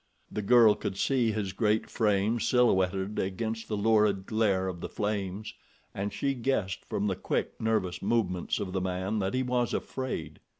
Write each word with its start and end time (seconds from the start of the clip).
The 0.31 0.41
girl 0.41 0.73
could 0.73 0.97
see 0.97 1.31
his 1.31 1.53
great 1.53 1.87
frame 1.87 2.39
silhouetted 2.39 3.19
against 3.19 3.67
the 3.67 3.77
lurid 3.77 4.25
glare 4.25 4.67
of 4.67 4.79
the 4.81 4.89
flames, 4.89 5.53
and 5.93 6.11
she 6.11 6.33
guessed 6.33 6.83
from 6.85 7.05
the 7.05 7.15
quick, 7.15 7.51
nervous 7.61 8.01
movements 8.01 8.59
of 8.59 8.73
the 8.73 8.81
man 8.81 9.19
that 9.19 9.35
he 9.35 9.43
was 9.43 9.75
afraid. 9.75 10.39